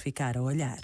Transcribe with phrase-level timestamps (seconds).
[0.00, 0.80] ficar a olhar.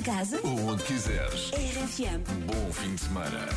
[0.00, 1.50] Em casa ou onde quiseres.
[1.52, 2.24] RFM.
[2.46, 3.48] Bom fim de semana.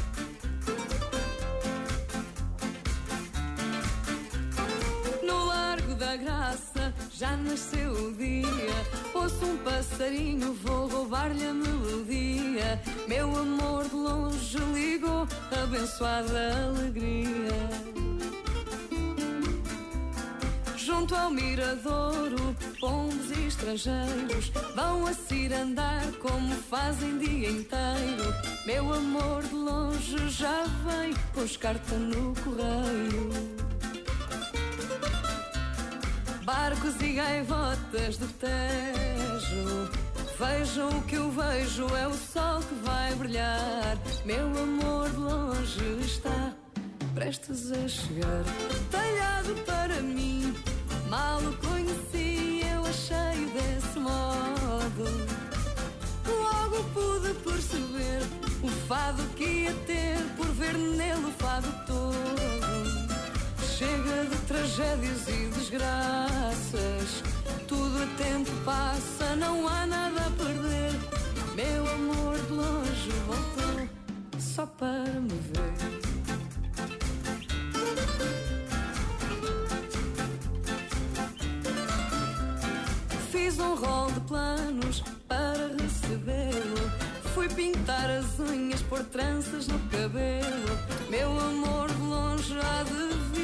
[5.24, 8.76] No Largo da Graça já nasceu o dia.
[9.14, 12.82] Ouço um passarinho, vou roubar-lhe a melodia.
[13.08, 18.03] Meu amor de longe ligou, abençoada alegria.
[20.86, 28.34] Junto ao miradouro, pombos e estrangeiros vão a cirandar como fazem dia inteiro.
[28.66, 33.30] Meu amor de longe já vem pôs carta no correio.
[36.44, 39.90] Barcos e gaivotas do Tejo.
[40.38, 43.98] Vejam o que eu vejo, é o sol que vai brilhar.
[44.26, 46.54] Meu amor de longe está
[47.14, 48.44] prestes a chegar.
[48.92, 50.42] Talhado para mim,
[51.14, 55.06] mal o conheci, eu achei desse modo.
[56.26, 58.22] Logo pude perceber
[58.64, 62.16] o fado que ia ter por ver nele o fado todo.
[63.78, 66.42] Chega de tragédias e desgraças.
[83.84, 86.91] Rol de planos para recebê-lo.
[87.34, 90.78] Fui pintar as unhas, pôr tranças no cabelo.
[91.09, 93.44] Meu amor de longe há de